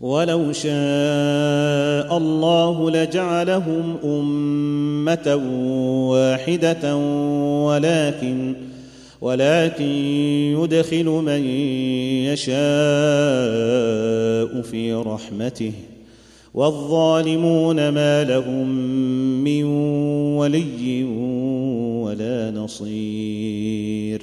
[0.00, 5.34] ولو شاء الله لجعلهم أمة
[6.10, 6.96] واحدة
[7.66, 8.54] ولكن
[9.20, 9.84] ولكن
[10.60, 11.46] يدخل من
[12.26, 12.54] يشاء
[14.62, 15.72] في رحمته.
[16.54, 18.68] والظالمون ما لهم
[19.44, 19.64] من
[20.36, 21.04] ولي
[22.04, 24.22] ولا نصير.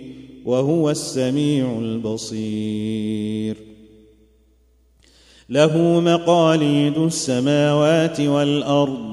[0.45, 3.57] وهو السميع البصير.
[5.49, 9.11] له مقاليد السماوات والأرض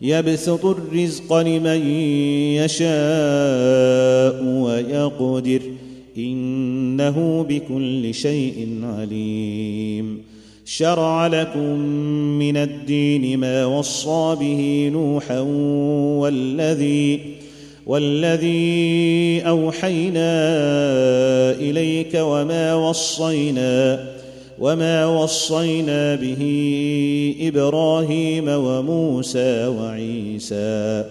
[0.00, 1.90] يبسط الرزق لمن
[2.56, 5.62] يشاء ويقدر
[6.18, 10.22] إنه بكل شيء عليم.
[10.64, 11.78] شرع لكم
[12.38, 15.40] من الدين ما وصى به نوحا
[16.20, 17.35] والذي
[17.86, 20.30] والذي أوحينا
[21.50, 24.08] إليك وما وصينا
[24.58, 26.42] وما وصينا به
[27.40, 31.04] إبراهيم وموسى وعيسى.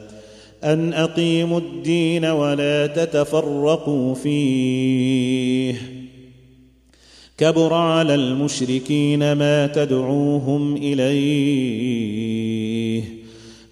[0.64, 5.76] أن أقيموا الدين ولا تتفرقوا فيه.
[7.38, 12.35] كبر على المشركين ما تدعوهم إليه.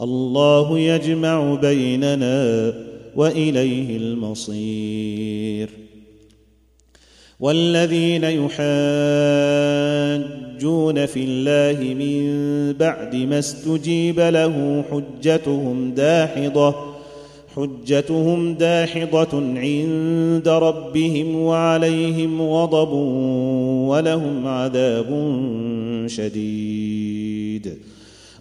[0.00, 2.74] الله يجمع بيننا
[3.16, 5.68] وإليه المصير.
[7.40, 8.56] والذين يحاجون
[11.06, 12.24] في الله من
[12.72, 16.94] بعد ما استجيب له حجتهم داحضة
[17.56, 22.92] حجتهم داحضة عند ربهم وعليهم غضب
[23.88, 25.06] ولهم عذاب
[26.06, 27.78] شديد.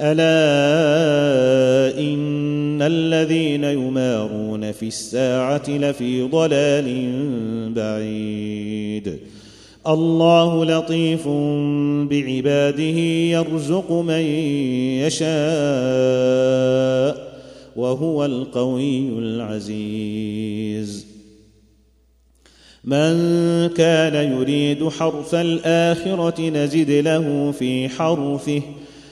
[0.00, 7.18] ألا إن الذين يمارون في الساعة لفي ضلال
[7.72, 9.18] بعيد.
[9.86, 11.28] الله لطيف
[12.10, 12.98] بعباده
[13.34, 14.20] يرزق من
[15.04, 15.28] يشاء
[17.76, 21.06] وهو القوي العزيز.
[22.84, 23.18] من
[23.68, 28.62] كان يريد حرث الآخرة نزد له في حرثه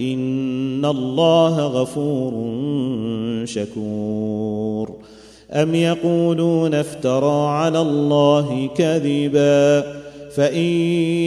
[0.00, 2.32] ان الله غفور
[3.44, 4.94] شكور
[5.52, 9.80] ام يقولون افترى على الله كذبا
[10.36, 10.64] فان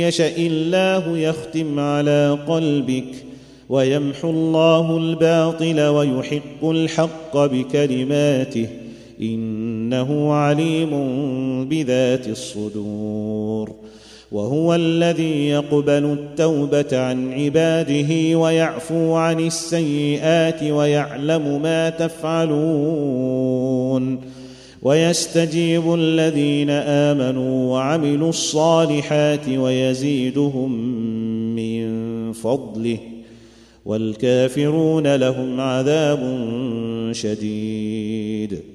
[0.02, 3.26] يشا الله يختم على قلبك
[3.70, 8.68] ويمحو الله الباطل ويحق الحق بكلماته
[9.22, 10.90] انه عليم
[11.70, 13.72] بذات الصدور
[14.32, 23.36] وهو الذي يقبل التوبة عن عباده ويعفو عن السيئات ويعلم ما تفعلون.
[24.82, 30.72] ويستجيب الذين آمنوا وعملوا الصالحات ويزيدهم
[31.56, 32.98] من فضله
[33.86, 36.20] والكافرون لهم عذاب
[37.12, 38.75] شديد.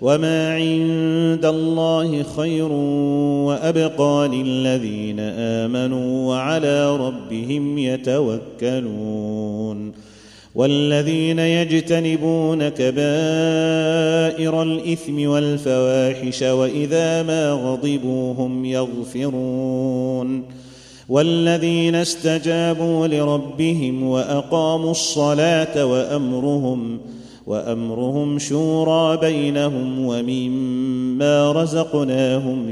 [0.00, 2.72] وما عند الله خير
[3.46, 9.28] وابقى للذين امنوا وعلى ربهم يتوكلون
[10.54, 20.44] والذين يجتنبون كبائر الاثم والفواحش واذا ما غضبوا هم يغفرون
[21.08, 26.98] والذين استجابوا لربهم واقاموا الصلاه وامرهم
[27.48, 32.70] وأمرهم شورى بينهم ومما رزقناهم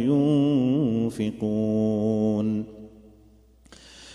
[1.16, 2.64] ينفقون.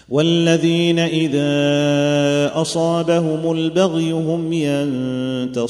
[0.09, 1.51] والذين إذا
[2.61, 4.53] أصابهم البغي هم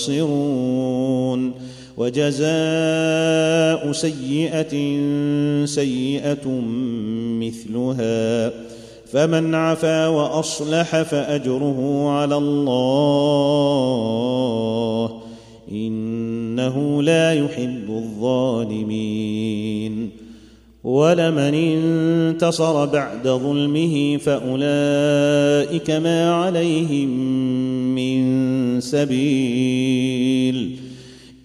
[0.03, 1.51] ينتصرون.
[1.98, 4.95] وجزاء سيئة
[5.65, 6.48] سيئة
[7.39, 8.51] مثلها.
[9.12, 13.22] فمن عفا وأصلح فأجره على الله
[15.72, 19.51] إنه لا يحب الظالمين.
[20.84, 27.10] ولمن انتصر بعد ظلمه فأولئك ما عليهم
[27.96, 30.80] من سبيل.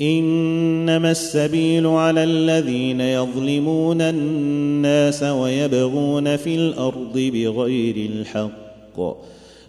[0.00, 9.00] إنما السبيل على الذين يظلمون الناس ويبغون في الأرض بغير الحق.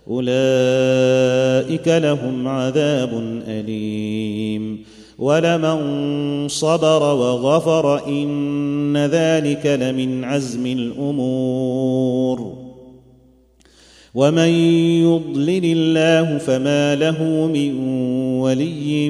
[0.08, 4.84] أولئك لهم عذاب أليم.
[5.18, 12.54] ولمن صبر وغفر إن ذلك لمن عزم الأمور.
[14.16, 14.48] ومن
[15.04, 17.80] يضلل الله فما له من
[18.40, 19.10] ولي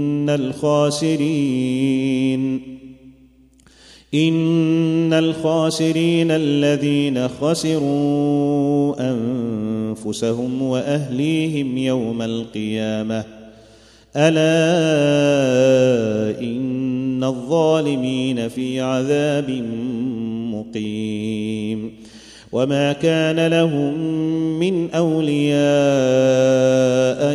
[0.29, 2.01] الخاسرين
[4.13, 13.23] إن الخاسرين الذين خسروا أنفسهم وأهليهم يوم القيامة
[14.15, 14.51] ألا
[16.39, 19.49] إن الظالمين في عذاب
[20.53, 21.91] مقيم
[22.51, 23.93] وما كان لهم
[24.59, 25.61] من أولياء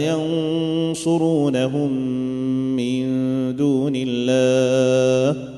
[0.01, 1.91] ينصرونهم
[2.77, 3.03] من
[3.57, 5.49] دون الله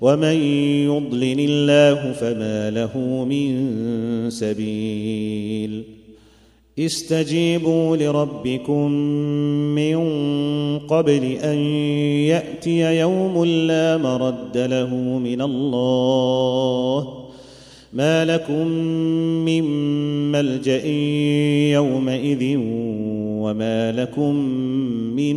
[0.00, 0.36] ومن
[0.84, 3.50] يضلل الله فما له من
[4.30, 5.82] سبيل
[6.78, 8.90] استجيبوا لربكم
[9.74, 9.98] من
[10.78, 11.58] قبل أن
[12.28, 17.20] يأتي يوم لا مرد له من الله
[17.92, 18.66] ما لكم
[19.44, 19.64] من
[20.32, 20.86] ملجأ
[21.72, 22.56] يومئذ
[23.42, 24.34] وما لكم
[25.16, 25.36] من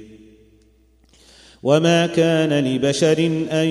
[1.63, 3.17] وما كان لبشر
[3.51, 3.67] ان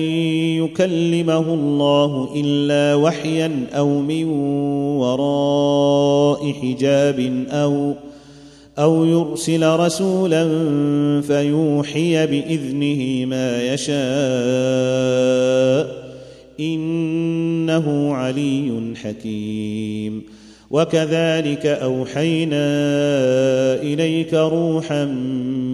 [0.63, 4.25] يكلمه الله الا وحيا أو من
[4.97, 7.93] وراء حجاب أو
[8.79, 10.43] أو يرسل رسولا
[11.21, 14.01] فيوحي باذنه ما يشاء
[16.59, 20.23] انه علي حكيم.
[20.71, 22.65] وكذلك اوحينا
[23.81, 25.05] اليك روحا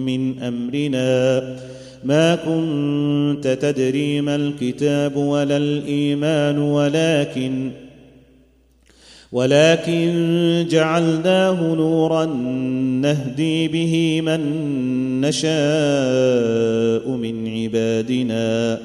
[0.06, 1.67] من امرنا
[2.04, 7.70] ما كنت تدري ما الكتاب ولا الإيمان ولكن
[9.32, 12.24] ولكن جعلناه نورا
[13.02, 14.40] نهدي به من
[15.20, 18.80] نشاء من عبادنا.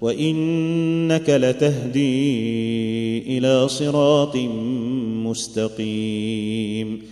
[0.00, 2.18] وإنك لتهدي
[3.38, 4.36] إلى صراط
[5.26, 7.11] مستقيم.